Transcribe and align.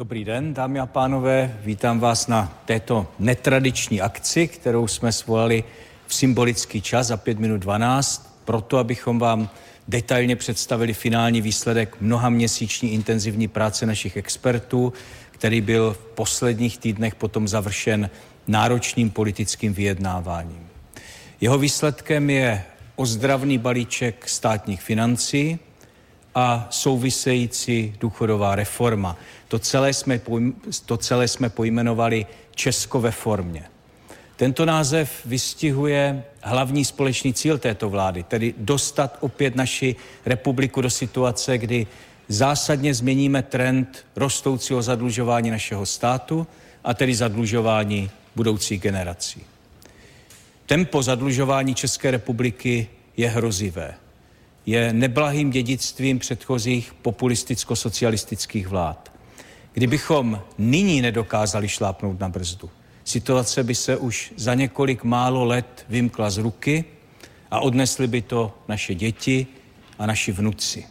Dobrý 0.00 0.24
den, 0.24 0.54
dámy 0.54 0.80
a 0.80 0.86
pánové. 0.86 1.58
Vítám 1.64 2.00
vás 2.00 2.26
na 2.26 2.62
této 2.64 3.06
netradiční 3.18 4.00
akci, 4.00 4.48
kterou 4.48 4.88
jsme 4.88 5.12
svolali 5.12 5.64
v 6.06 6.14
symbolický 6.14 6.82
čas 6.82 7.06
za 7.06 7.16
5 7.16 7.38
minut 7.38 7.58
12, 7.58 8.40
proto 8.44 8.78
abychom 8.78 9.18
vám 9.18 9.48
detailně 9.88 10.36
představili 10.36 10.94
finální 10.94 11.40
výsledek 11.40 11.96
mnoha 12.00 12.28
měsíční 12.28 12.92
intenzivní 12.92 13.48
práce 13.48 13.86
našich 13.86 14.16
expertů, 14.16 14.92
který 15.30 15.60
byl 15.60 15.92
v 15.92 16.14
posledních 16.14 16.78
týdnech 16.78 17.14
potom 17.14 17.48
završen 17.48 18.10
náročným 18.46 19.10
politickým 19.10 19.74
vyjednáváním. 19.74 20.68
Jeho 21.40 21.58
výsledkem 21.58 22.30
je 22.30 22.64
ozdravný 22.96 23.58
balíček 23.58 24.28
státních 24.28 24.82
financí 24.82 25.58
a 26.34 26.66
související 26.70 27.94
důchodová 28.00 28.54
reforma. 28.54 29.16
To 29.48 29.58
celé 29.58 29.94
jsme, 29.94 30.20
to 30.86 30.96
celé 30.96 31.28
jsme 31.28 31.48
pojmenovali 31.48 32.26
Česko 32.54 33.00
ve 33.00 33.10
formě. 33.10 33.64
Tento 34.36 34.66
název 34.66 35.20
vystihuje 35.24 36.24
hlavní 36.42 36.84
společný 36.84 37.34
cíl 37.34 37.58
této 37.58 37.90
vlády, 37.90 38.22
tedy 38.22 38.54
dostat 38.56 39.16
opět 39.20 39.56
naši 39.56 39.96
republiku 40.26 40.80
do 40.80 40.90
situace, 40.90 41.58
kdy 41.58 41.86
zásadně 42.28 42.94
změníme 42.94 43.42
trend 43.42 44.06
rostoucího 44.16 44.82
zadlužování 44.82 45.50
našeho 45.50 45.86
státu 45.86 46.46
a 46.84 46.94
tedy 46.94 47.14
zadlužování 47.14 48.10
budoucích 48.36 48.80
generací. 48.80 49.42
Tempo 50.66 51.02
zadlužování 51.02 51.74
České 51.74 52.10
republiky 52.10 52.88
je 53.16 53.28
hrozivé. 53.28 53.94
Je 54.70 54.92
neblahým 54.92 55.50
dědictvím 55.50 56.18
předchozích 56.18 56.94
populisticko-socialistických 57.02 58.66
vlád. 58.66 59.12
Kdybychom 59.72 60.42
nyní 60.58 61.00
nedokázali 61.00 61.68
šlápnout 61.68 62.20
na 62.20 62.28
brzdu, 62.28 62.70
situace 63.04 63.64
by 63.64 63.74
se 63.74 63.96
už 63.96 64.32
za 64.36 64.54
několik 64.54 65.04
málo 65.04 65.44
let 65.44 65.86
vymkla 65.88 66.30
z 66.30 66.38
ruky 66.38 66.84
a 67.50 67.60
odnesli 67.60 68.06
by 68.06 68.22
to 68.22 68.58
naše 68.68 68.94
děti 68.94 69.46
a 69.98 70.06
naši 70.06 70.32
vnuci. 70.32 70.86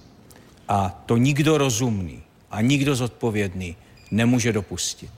A 0.67 1.03
to 1.05 1.17
nikdo 1.17 1.57
rozumný 1.57 2.23
a 2.51 2.61
nikdo 2.61 2.95
zodpovědný 2.95 3.75
nemůže 4.11 4.53
dopustit. 4.53 5.11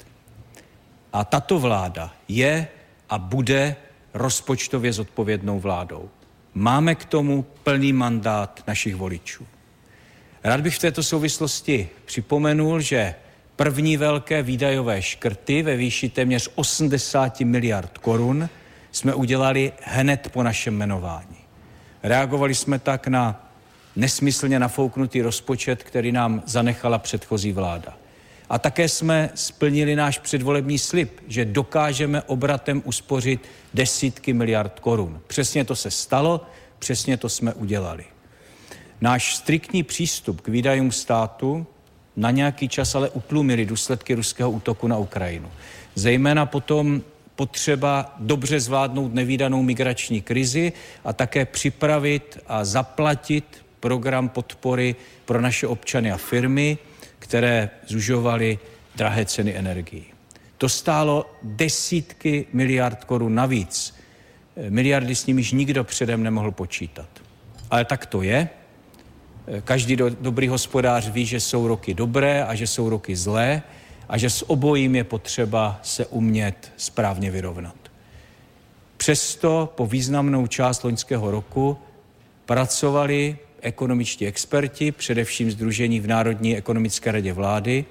A 1.13 1.25
tato 1.25 1.59
vláda 1.59 2.13
je 2.27 2.67
a 3.09 3.17
bude 3.17 3.75
rozpočtově 4.13 4.93
zodpovědnou 4.93 5.59
vládou. 5.59 6.09
Máme 6.53 6.95
k 6.95 7.05
tomu 7.05 7.45
plný 7.63 7.93
mandát 7.93 8.63
našich 8.67 8.95
voličů. 8.95 9.47
Rád 10.43 10.61
bych 10.61 10.75
v 10.75 10.79
této 10.79 11.03
souvislosti 11.03 11.89
připomenul, 12.05 12.81
že 12.81 13.15
první 13.55 13.97
velké 13.97 14.43
výdajové 14.43 15.01
škrty 15.01 15.63
ve 15.63 15.75
výši 15.75 16.09
téměř 16.09 16.49
80 16.55 17.39
miliard 17.39 17.97
korun 17.97 18.49
jsme 18.91 19.13
udělali 19.13 19.71
hned 19.81 20.29
po 20.33 20.43
našem 20.43 20.73
jmenování. 20.73 21.37
Reagovali 22.03 22.55
jsme 22.55 22.79
tak 22.79 23.07
na 23.07 23.51
nesmyslně 23.95 24.59
nafouknutý 24.59 25.21
rozpočet, 25.21 25.83
který 25.83 26.11
nám 26.11 26.43
zanechala 26.45 26.97
předchozí 26.97 27.51
vláda. 27.51 27.97
A 28.51 28.59
také 28.59 28.89
jsme 28.89 29.29
splnili 29.35 29.95
náš 29.95 30.19
předvolební 30.19 30.79
slib, 30.79 31.19
že 31.27 31.45
dokážeme 31.45 32.21
obratem 32.21 32.81
uspořit 32.85 33.47
desítky 33.73 34.33
miliard 34.33 34.79
korun. 34.79 35.21
Přesně 35.27 35.65
to 35.65 35.75
se 35.75 35.91
stalo, 35.91 36.45
přesně 36.79 37.17
to 37.17 37.29
jsme 37.29 37.53
udělali. 37.53 38.05
Náš 39.01 39.35
striktní 39.35 39.83
přístup 39.83 40.41
k 40.41 40.47
výdajům 40.47 40.91
státu 40.91 41.65
na 42.15 42.31
nějaký 42.31 42.67
čas 42.67 42.95
ale 42.95 43.09
utlumili 43.09 43.65
důsledky 43.65 44.13
ruského 44.13 44.51
útoku 44.51 44.87
na 44.87 44.97
Ukrajinu. 44.97 45.51
Zejména 45.95 46.45
potom 46.45 47.01
potřeba 47.35 48.15
dobře 48.19 48.59
zvládnout 48.59 49.13
nevýdanou 49.13 49.63
migrační 49.63 50.21
krizi 50.21 50.73
a 51.03 51.13
také 51.13 51.45
připravit 51.45 52.39
a 52.47 52.65
zaplatit 52.65 53.65
program 53.79 54.29
podpory 54.29 54.95
pro 55.25 55.41
naše 55.41 55.67
občany 55.67 56.11
a 56.11 56.17
firmy, 56.17 56.77
které 57.21 57.69
zužovaly 57.87 58.59
drahé 58.95 59.25
ceny 59.25 59.57
energií. 59.57 60.05
To 60.57 60.69
stálo 60.69 61.35
desítky 61.43 62.45
miliard 62.53 63.03
korun 63.03 63.35
navíc. 63.35 63.95
Miliardy 64.69 65.15
s 65.15 65.25
nimiž 65.25 65.51
nikdo 65.51 65.83
předem 65.83 66.23
nemohl 66.23 66.51
počítat. 66.51 67.07
Ale 67.69 67.85
tak 67.85 68.05
to 68.05 68.21
je. 68.21 68.49
Každý 69.63 69.95
do, 69.95 70.09
dobrý 70.09 70.47
hospodář 70.47 71.09
ví, 71.09 71.25
že 71.25 71.39
jsou 71.39 71.67
roky 71.67 71.93
dobré 71.93 72.43
a 72.43 72.55
že 72.55 72.67
jsou 72.67 72.89
roky 72.89 73.15
zlé 73.15 73.61
a 74.09 74.17
že 74.17 74.29
s 74.29 74.49
obojím 74.49 74.95
je 74.95 75.03
potřeba 75.03 75.79
se 75.83 76.05
umět 76.05 76.71
správně 76.77 77.31
vyrovnat. 77.31 77.75
Přesto 78.97 79.73
po 79.75 79.85
významnou 79.85 80.47
část 80.47 80.83
loňského 80.83 81.31
roku 81.31 81.77
pracovali 82.45 83.37
ekonomičtí 83.61 84.27
experti, 84.27 84.91
především 84.91 85.51
Združení 85.51 85.99
v 85.99 86.07
Národní 86.07 86.57
ekonomické 86.57 87.11
radě 87.11 87.33
vlády, 87.33 87.85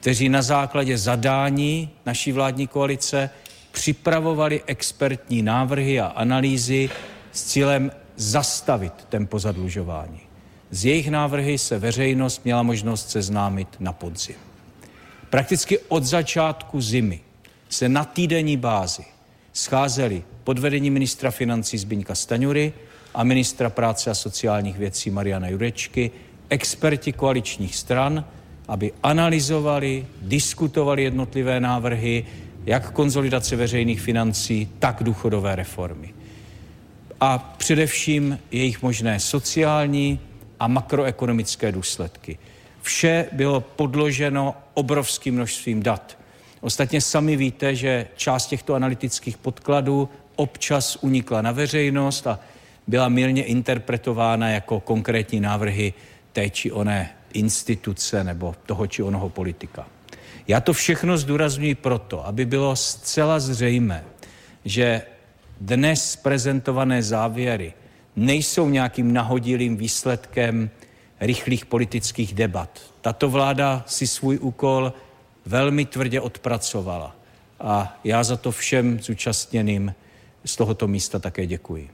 kteří 0.00 0.28
na 0.28 0.42
základě 0.42 0.98
zadání 0.98 1.90
naší 2.06 2.32
vládní 2.32 2.66
koalice 2.66 3.30
připravovali 3.72 4.62
expertní 4.66 5.42
návrhy 5.42 6.00
a 6.00 6.06
analýzy 6.06 6.90
s 7.32 7.44
cílem 7.44 7.92
zastavit 8.16 8.92
tempo 9.08 9.38
zadlužování. 9.38 10.20
Z 10.70 10.84
jejich 10.84 11.10
návrhy 11.10 11.58
se 11.58 11.78
veřejnost 11.78 12.44
měla 12.44 12.62
možnost 12.62 13.10
seznámit 13.10 13.68
na 13.80 13.92
podzim. 13.92 14.36
Prakticky 15.30 15.78
od 15.78 16.04
začátku 16.04 16.80
zimy 16.80 17.20
se 17.68 17.88
na 17.88 18.04
týdenní 18.04 18.56
bázi 18.56 19.04
scházeli 19.52 20.22
pod 20.44 20.58
vedením 20.58 20.92
ministra 20.92 21.30
financí 21.30 21.78
Zbyňka 21.78 22.14
Staňury 22.14 22.72
a 23.16 23.24
ministra 23.24 23.70
práce 23.70 24.10
a 24.10 24.14
sociálních 24.14 24.78
věcí 24.78 25.10
Mariana 25.10 25.48
Jurečky, 25.48 26.10
experti 26.50 27.12
koaličních 27.12 27.76
stran, 27.76 28.24
aby 28.68 28.92
analyzovali, 29.02 30.06
diskutovali 30.22 31.02
jednotlivé 31.02 31.60
návrhy, 31.60 32.24
jak 32.66 32.92
konzolidace 32.92 33.56
veřejných 33.56 34.00
financí, 34.00 34.68
tak 34.78 35.02
důchodové 35.02 35.56
reformy. 35.56 36.14
A 37.20 37.38
především 37.38 38.38
jejich 38.50 38.82
možné 38.82 39.20
sociální 39.20 40.20
a 40.60 40.68
makroekonomické 40.68 41.72
důsledky. 41.72 42.38
Vše 42.82 43.26
bylo 43.32 43.60
podloženo 43.60 44.54
obrovským 44.74 45.34
množstvím 45.34 45.82
dat. 45.82 46.18
Ostatně 46.60 47.00
sami 47.00 47.36
víte, 47.36 47.74
že 47.74 48.06
část 48.16 48.46
těchto 48.46 48.74
analytických 48.74 49.38
podkladů 49.38 50.08
občas 50.36 50.98
unikla 51.00 51.42
na 51.42 51.52
veřejnost 51.52 52.26
a 52.26 52.40
byla 52.86 53.08
mírně 53.08 53.44
interpretována 53.44 54.48
jako 54.48 54.80
konkrétní 54.80 55.40
návrhy 55.40 55.94
té 56.32 56.50
či 56.50 56.72
oné 56.72 57.10
instituce 57.32 58.24
nebo 58.24 58.54
toho 58.66 58.86
či 58.86 59.02
onoho 59.02 59.28
politika. 59.28 59.86
Já 60.48 60.60
to 60.60 60.72
všechno 60.72 61.18
zdůrazňuji 61.18 61.74
proto, 61.74 62.26
aby 62.26 62.44
bylo 62.44 62.76
zcela 62.76 63.40
zřejmé, 63.40 64.04
že 64.64 65.02
dnes 65.60 66.16
prezentované 66.16 67.02
závěry 67.02 67.72
nejsou 68.16 68.68
nějakým 68.68 69.12
nahodilým 69.12 69.76
výsledkem 69.76 70.70
rychlých 71.20 71.66
politických 71.66 72.34
debat. 72.34 72.80
Tato 73.00 73.30
vláda 73.30 73.84
si 73.86 74.06
svůj 74.06 74.38
úkol 74.38 74.92
velmi 75.46 75.84
tvrdě 75.84 76.20
odpracovala 76.20 77.16
a 77.60 78.00
já 78.04 78.24
za 78.24 78.36
to 78.36 78.50
všem 78.52 79.00
zúčastněným 79.00 79.94
z 80.44 80.56
tohoto 80.56 80.88
místa 80.88 81.18
také 81.18 81.46
děkuji. 81.46 81.90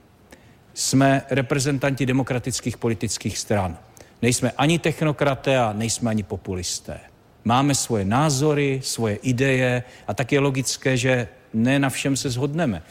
Jsme 0.75 1.22
reprezentanti 1.31 2.06
demokratických 2.06 2.77
politických 2.77 3.38
stran. 3.38 3.78
Nejsme 4.22 4.53
ani 4.59 4.78
technokraté 4.78 5.59
a 5.59 5.72
nejsme 5.72 6.10
ani 6.10 6.22
populisté. 6.22 7.00
Máme 7.44 7.75
svoje 7.75 8.05
názory, 8.05 8.81
svoje 8.84 9.16
ideje 9.16 9.82
a 10.06 10.14
tak 10.14 10.32
je 10.32 10.41
logické, 10.41 10.96
že 10.96 11.29
ne 11.55 11.79
na 11.79 11.91
všem 11.91 12.17
se 12.17 12.31
shodneme. 12.31 12.82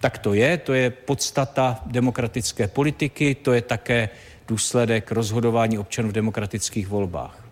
Tak 0.00 0.18
to 0.18 0.34
je, 0.34 0.58
to 0.58 0.74
je 0.74 0.90
podstata 0.90 1.82
demokratické 1.86 2.68
politiky, 2.68 3.34
to 3.34 3.52
je 3.52 3.62
také 3.62 4.08
důsledek 4.48 5.12
rozhodování 5.12 5.78
občanů 5.78 6.08
v 6.08 6.12
demokratických 6.12 6.88
volbách. 6.88 7.44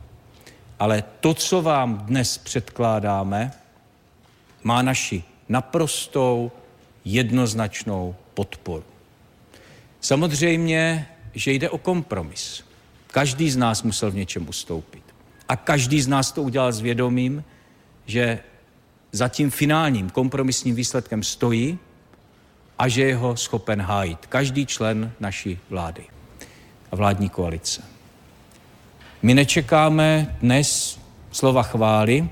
Ale 0.78 1.04
to, 1.20 1.34
co 1.34 1.62
vám 1.62 1.98
dnes 1.98 2.38
předkládáme, 2.38 3.52
má 4.62 4.82
naši 4.82 5.22
naprostou 5.48 6.52
jednoznačnou 7.04 8.14
podporu. 8.34 8.84
Samozřejmě, 10.00 11.08
že 11.34 11.52
jde 11.52 11.70
o 11.70 11.78
kompromis. 11.78 12.64
Každý 13.06 13.50
z 13.50 13.56
nás 13.56 13.82
musel 13.82 14.10
v 14.10 14.14
něčem 14.14 14.48
ustoupit. 14.48 15.02
A 15.48 15.56
každý 15.56 16.00
z 16.00 16.08
nás 16.08 16.32
to 16.32 16.42
udělal 16.42 16.72
s 16.72 16.80
vědomím, 16.80 17.44
že 18.06 18.38
za 19.12 19.28
tím 19.28 19.50
finálním 19.50 20.10
kompromisním 20.10 20.74
výsledkem 20.74 21.22
stojí 21.22 21.78
a 22.78 22.88
že 22.88 23.02
je 23.02 23.16
ho 23.16 23.36
schopen 23.36 23.82
hájit 23.82 24.26
každý 24.26 24.66
člen 24.66 25.12
naší 25.20 25.58
vlády 25.70 26.04
a 26.92 26.96
vládní 26.96 27.28
koalice. 27.28 27.82
My 29.22 29.34
nečekáme 29.34 30.36
dnes 30.40 30.98
slova 31.30 31.62
chvály, 31.62 32.28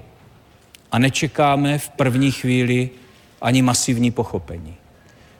a 0.95 0.99
nečekáme 0.99 1.79
v 1.79 1.89
první 1.89 2.33
chvíli 2.33 2.91
ani 3.41 3.63
masivní 3.63 4.11
pochopení. 4.11 4.77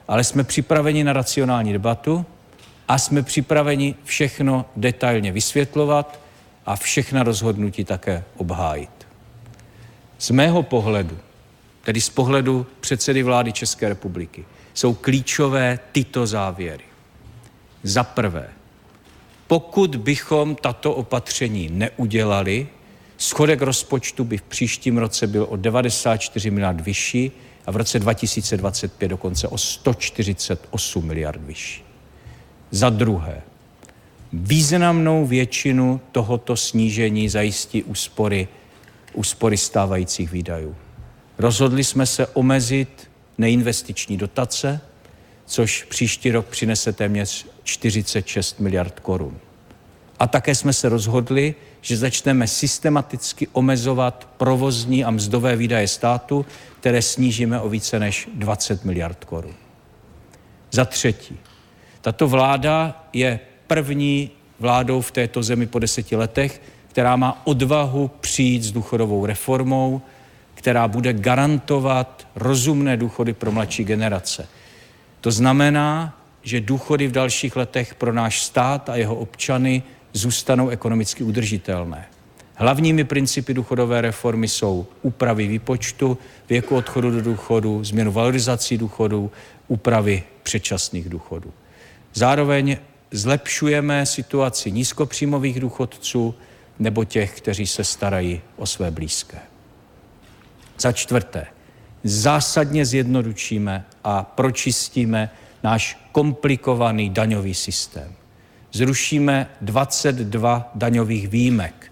Ale 0.07 0.23
jsme 0.23 0.43
připraveni 0.43 1.03
na 1.03 1.13
racionální 1.13 1.73
debatu 1.73 2.25
a 2.87 2.97
jsme 2.97 3.23
připraveni 3.23 3.95
všechno 4.03 4.65
detailně 4.75 5.31
vysvětlovat 5.31 6.19
a 6.65 6.75
všechna 6.75 7.23
rozhodnutí 7.23 7.85
také 7.85 8.23
obhájit. 8.37 9.07
Z 10.17 10.29
mého 10.29 10.63
pohledu, 10.63 11.17
tedy 11.83 12.01
z 12.01 12.09
pohledu 12.09 12.67
předsedy 12.79 13.23
vlády 13.23 13.53
České 13.53 13.89
republiky, 13.89 14.45
jsou 14.73 14.93
klíčové 14.93 15.79
tyto 15.91 16.27
závěry. 16.27 16.83
Za 17.83 18.03
prvé, 18.03 18.49
pokud 19.47 19.95
bychom 19.95 20.55
tato 20.55 20.93
opatření 20.93 21.69
neudělali, 21.71 22.67
schodek 23.17 23.61
rozpočtu 23.61 24.23
by 24.23 24.37
v 24.37 24.41
příštím 24.41 24.97
roce 24.97 25.27
byl 25.27 25.47
o 25.49 25.55
94 25.55 26.51
miliard 26.51 26.81
vyšší 26.81 27.31
a 27.65 27.71
v 27.71 27.75
roce 27.75 27.99
2025 27.99 29.07
dokonce 29.07 29.47
o 29.47 29.57
148 29.57 31.05
miliard 31.05 31.41
vyšší. 31.41 31.83
Za 32.71 32.89
druhé, 32.89 33.41
významnou 34.33 35.25
většinu 35.25 36.01
tohoto 36.11 36.57
snížení 36.57 37.29
zajistí 37.29 37.83
úspory, 37.83 38.47
úspory 39.13 39.57
stávajících 39.57 40.31
výdajů. 40.31 40.75
Rozhodli 41.37 41.83
jsme 41.83 42.05
se 42.05 42.27
omezit 42.27 43.09
neinvestiční 43.37 44.17
dotace, 44.17 44.81
což 45.45 45.83
příští 45.83 46.31
rok 46.31 46.45
přinese 46.45 46.93
téměř 46.93 47.45
46 47.63 48.59
miliard 48.59 48.99
korun. 48.99 49.37
A 50.19 50.27
také 50.27 50.55
jsme 50.55 50.73
se 50.73 50.89
rozhodli, 50.89 51.55
že 51.81 51.97
začneme 51.97 52.47
systematicky 52.47 53.47
omezovat 53.51 54.27
provozní 54.37 55.05
a 55.05 55.11
mzdové 55.11 55.55
výdaje 55.55 55.87
státu, 55.87 56.45
které 56.79 57.01
snížíme 57.01 57.59
o 57.59 57.69
více 57.69 57.99
než 57.99 58.29
20 58.33 58.85
miliard 58.85 59.25
korun. 59.25 59.53
Za 60.71 60.85
třetí, 60.85 61.37
tato 62.01 62.27
vláda 62.27 63.05
je 63.13 63.39
první 63.67 64.31
vládou 64.59 65.01
v 65.01 65.11
této 65.11 65.43
zemi 65.43 65.67
po 65.67 65.79
deseti 65.79 66.15
letech, 66.15 66.61
která 66.87 67.15
má 67.15 67.41
odvahu 67.43 68.11
přijít 68.21 68.63
s 68.63 68.71
důchodovou 68.71 69.25
reformou, 69.25 70.01
která 70.53 70.87
bude 70.87 71.13
garantovat 71.13 72.27
rozumné 72.35 72.97
důchody 72.97 73.33
pro 73.33 73.51
mladší 73.51 73.83
generace. 73.83 74.47
To 75.21 75.31
znamená, 75.31 76.17
že 76.43 76.61
důchody 76.61 77.07
v 77.07 77.11
dalších 77.11 77.55
letech 77.55 77.95
pro 77.95 78.13
náš 78.13 78.41
stát 78.41 78.89
a 78.89 78.95
jeho 78.95 79.15
občany 79.15 79.83
zůstanou 80.15 80.69
ekonomicky 80.69 81.23
udržitelné. 81.23 82.05
Hlavními 82.55 83.03
principy 83.03 83.53
důchodové 83.53 84.01
reformy 84.01 84.47
jsou 84.47 84.87
úpravy 85.01 85.47
výpočtu 85.47 86.17
věku 86.49 86.75
odchodu 86.75 87.11
do 87.11 87.21
důchodu, 87.21 87.83
změnu 87.83 88.11
valorizací 88.11 88.77
důchodů, 88.77 89.31
úpravy 89.67 90.23
předčasných 90.43 91.09
důchodů. 91.09 91.53
Zároveň 92.13 92.77
zlepšujeme 93.11 94.05
situaci 94.05 94.71
nízkopříjmových 94.71 95.59
důchodců 95.59 96.35
nebo 96.79 97.03
těch, 97.03 97.37
kteří 97.37 97.67
se 97.67 97.83
starají 97.83 98.41
o 98.55 98.65
své 98.65 98.91
blízké. 98.91 99.37
Za 100.79 100.91
čtvrté, 100.91 101.45
zásadně 102.03 102.85
zjednodušíme 102.85 103.85
a 104.03 104.23
pročistíme 104.23 105.29
náš 105.63 105.99
komplikovaný 106.11 107.09
daňový 107.09 107.53
systém. 107.53 108.15
Zrušíme 108.75 109.47
22 109.61 110.71
daňových 110.75 111.27
výjimek, 111.27 111.91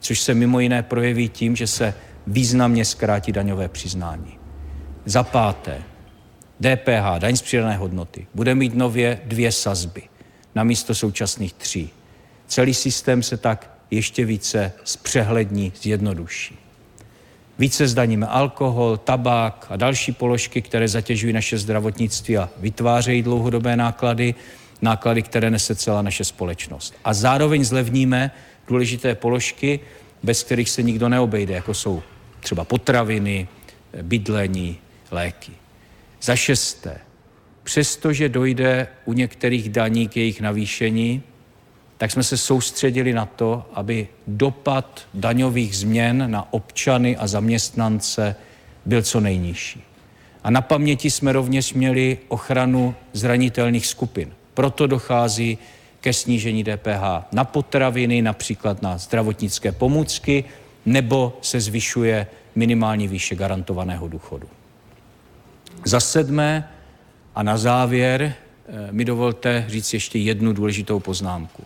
což 0.00 0.20
se 0.20 0.34
mimo 0.34 0.60
jiné 0.60 0.82
projeví 0.82 1.28
tím, 1.28 1.56
že 1.56 1.66
se 1.66 1.94
významně 2.26 2.84
zkrátí 2.84 3.32
daňové 3.32 3.68
přiznání. 3.68 4.38
Za 5.04 5.22
páté, 5.22 5.82
DPH, 6.60 7.18
daň 7.18 7.36
z 7.36 7.42
přidané 7.42 7.76
hodnoty, 7.76 8.26
bude 8.34 8.54
mít 8.54 8.74
nově 8.74 9.20
dvě 9.24 9.52
sazby 9.52 10.02
na 10.54 10.64
místo 10.64 10.94
současných 10.94 11.52
tří. 11.52 11.90
Celý 12.46 12.74
systém 12.74 13.22
se 13.22 13.36
tak 13.36 13.70
ještě 13.90 14.24
více 14.24 14.72
zpřehlední, 14.84 15.72
zjednoduší. 15.82 16.58
Více 17.58 17.88
zdaníme 17.88 18.26
alkohol, 18.26 18.96
tabák 18.96 19.66
a 19.70 19.76
další 19.76 20.12
položky, 20.12 20.62
které 20.62 20.88
zatěžují 20.88 21.32
naše 21.32 21.58
zdravotnictví 21.58 22.38
a 22.38 22.48
vytvářejí 22.56 23.22
dlouhodobé 23.22 23.76
náklady, 23.76 24.34
náklady, 24.82 25.22
které 25.22 25.50
nese 25.50 25.74
celá 25.74 26.02
naše 26.02 26.24
společnost. 26.24 26.94
A 27.04 27.14
zároveň 27.14 27.64
zlevníme 27.64 28.30
důležité 28.68 29.14
položky, 29.14 29.80
bez 30.22 30.42
kterých 30.42 30.70
se 30.70 30.82
nikdo 30.82 31.08
neobejde, 31.08 31.54
jako 31.54 31.74
jsou 31.74 32.02
třeba 32.40 32.64
potraviny, 32.64 33.48
bydlení, 34.02 34.78
léky. 35.10 35.52
Za 36.22 36.36
šesté, 36.36 36.98
přestože 37.62 38.28
dojde 38.28 38.88
u 39.04 39.12
některých 39.12 39.68
daní 39.68 40.08
k 40.08 40.16
jejich 40.16 40.40
navýšení, 40.40 41.22
tak 41.98 42.10
jsme 42.10 42.22
se 42.22 42.36
soustředili 42.36 43.12
na 43.12 43.26
to, 43.26 43.64
aby 43.74 44.08
dopad 44.26 45.08
daňových 45.14 45.76
změn 45.76 46.30
na 46.30 46.52
občany 46.52 47.16
a 47.16 47.26
zaměstnance 47.26 48.36
byl 48.86 49.02
co 49.02 49.20
nejnižší. 49.20 49.82
A 50.44 50.50
na 50.50 50.60
paměti 50.60 51.10
jsme 51.10 51.32
rovněž 51.32 51.74
měli 51.74 52.18
ochranu 52.28 52.94
zranitelných 53.12 53.86
skupin. 53.86 54.32
Proto 54.60 54.86
dochází 54.86 55.58
ke 56.00 56.12
snížení 56.12 56.64
DPH 56.64 57.32
na 57.32 57.44
potraviny, 57.44 58.22
například 58.22 58.82
na 58.82 58.98
zdravotnické 58.98 59.72
pomůcky, 59.72 60.44
nebo 60.86 61.38
se 61.42 61.60
zvyšuje 61.60 62.26
minimální 62.54 63.08
výše 63.08 63.34
garantovaného 63.34 64.08
důchodu. 64.08 64.48
Za 65.84 66.00
sedmé 66.00 66.68
a 67.34 67.42
na 67.42 67.56
závěr 67.56 68.22
eh, 68.22 68.88
mi 68.90 69.04
dovolte 69.04 69.64
říct 69.68 69.94
ještě 69.94 70.18
jednu 70.18 70.52
důležitou 70.52 71.00
poznámku. 71.00 71.64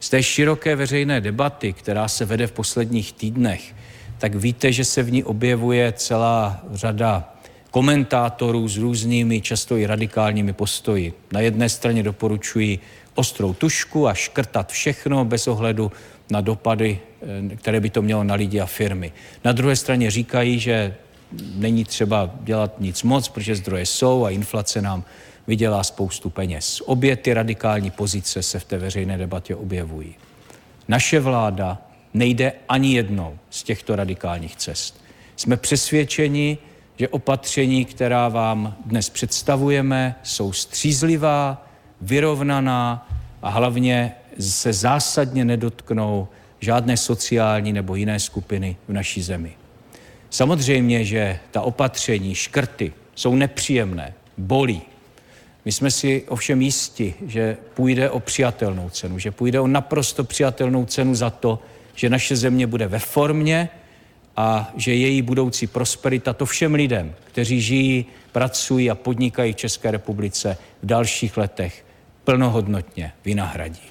Z 0.00 0.08
té 0.10 0.22
široké 0.22 0.76
veřejné 0.76 1.20
debaty, 1.20 1.72
která 1.72 2.08
se 2.08 2.24
vede 2.24 2.46
v 2.46 2.52
posledních 2.52 3.12
týdnech, 3.12 3.74
tak 4.18 4.34
víte, 4.34 4.72
že 4.72 4.84
se 4.84 5.02
v 5.02 5.12
ní 5.12 5.24
objevuje 5.24 5.92
celá 5.92 6.60
řada 6.72 7.34
komentátorů 7.78 8.68
s 8.68 8.76
různými, 8.76 9.40
často 9.40 9.76
i 9.76 9.86
radikálními 9.86 10.52
postoji. 10.52 11.12
Na 11.32 11.40
jedné 11.40 11.68
straně 11.68 12.02
doporučují 12.02 12.78
ostrou 13.14 13.54
tušku 13.54 14.08
a 14.08 14.14
škrtat 14.14 14.72
všechno 14.72 15.24
bez 15.24 15.48
ohledu 15.48 15.92
na 16.30 16.40
dopady, 16.40 16.98
eh, 17.52 17.56
které 17.56 17.80
by 17.80 17.90
to 17.90 18.02
mělo 18.02 18.24
na 18.24 18.34
lidi 18.34 18.60
a 18.60 18.66
firmy. 18.66 19.12
Na 19.44 19.52
druhé 19.52 19.76
straně 19.76 20.10
říkají, 20.10 20.58
že 20.58 20.94
není 21.54 21.84
třeba 21.84 22.30
dělat 22.40 22.80
nic 22.80 23.02
moc, 23.02 23.28
protože 23.28 23.56
zdroje 23.56 23.86
jsou 23.86 24.24
a 24.24 24.30
inflace 24.30 24.82
nám 24.82 25.04
vydělá 25.46 25.82
spoustu 25.84 26.30
peněz. 26.30 26.82
Obě 26.84 27.16
ty 27.16 27.34
radikální 27.34 27.90
pozice 27.90 28.42
se 28.42 28.58
v 28.58 28.64
té 28.64 28.78
veřejné 28.78 29.18
debatě 29.18 29.56
objevují. 29.56 30.14
Naše 30.88 31.20
vláda 31.20 31.78
nejde 32.14 32.52
ani 32.68 32.94
jednou 32.94 33.38
z 33.50 33.62
těchto 33.62 33.96
radikálních 33.96 34.56
cest. 34.56 35.00
Jsme 35.36 35.56
přesvědčeni, 35.56 36.58
že 36.98 37.08
opatření, 37.08 37.84
která 37.84 38.28
vám 38.28 38.76
dnes 38.86 39.10
představujeme, 39.10 40.14
jsou 40.22 40.52
střízlivá, 40.52 41.66
vyrovnaná 42.00 43.08
a 43.42 43.50
hlavně 43.50 44.12
se 44.40 44.72
zásadně 44.72 45.44
nedotknou 45.44 46.28
žádné 46.60 46.96
sociální 46.96 47.72
nebo 47.72 47.94
jiné 47.94 48.20
skupiny 48.20 48.76
v 48.88 48.92
naší 48.92 49.22
zemi. 49.22 49.52
Samozřejmě, 50.30 51.04
že 51.04 51.38
ta 51.50 51.60
opatření, 51.62 52.34
škrty 52.34 52.92
jsou 53.14 53.34
nepříjemné, 53.34 54.14
bolí. 54.38 54.82
My 55.64 55.72
jsme 55.72 55.90
si 55.90 56.24
ovšem 56.28 56.62
jisti, 56.62 57.14
že 57.26 57.56
půjde 57.74 58.10
o 58.10 58.20
přijatelnou 58.20 58.90
cenu, 58.90 59.18
že 59.18 59.30
půjde 59.30 59.60
o 59.60 59.66
naprosto 59.66 60.24
přijatelnou 60.24 60.86
cenu 60.86 61.14
za 61.14 61.30
to, 61.30 61.58
že 61.94 62.10
naše 62.10 62.36
země 62.36 62.66
bude 62.66 62.88
ve 62.88 62.98
formě 62.98 63.68
a 64.40 64.72
že 64.76 64.94
její 64.94 65.22
budoucí 65.22 65.66
prosperita 65.66 66.32
to 66.32 66.46
všem 66.46 66.74
lidem, 66.74 67.14
kteří 67.24 67.60
žijí, 67.60 68.06
pracují 68.32 68.90
a 68.90 68.94
podnikají 68.94 69.52
v 69.52 69.56
České 69.56 69.90
republice 69.90 70.58
v 70.82 70.86
dalších 70.86 71.36
letech 71.36 71.86
plnohodnotně 72.24 73.12
vynahradí. 73.24 73.82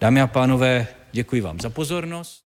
Dámy 0.00 0.20
a 0.20 0.26
pánové, 0.26 0.86
děkuji 1.12 1.40
vám 1.40 1.60
za 1.60 1.70
pozornost. 1.70 2.38